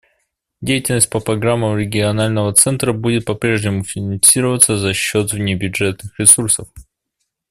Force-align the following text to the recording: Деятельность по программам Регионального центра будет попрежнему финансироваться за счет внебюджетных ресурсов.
Деятельность 0.61 1.11
по 1.11 1.19
программам 1.19 1.77
Регионального 1.77 2.51
центра 2.55 2.91
будет 2.91 3.23
попрежнему 3.25 3.83
финансироваться 3.83 4.75
за 4.75 4.95
счет 4.95 5.31
внебюджетных 5.31 6.17
ресурсов. 6.19 6.67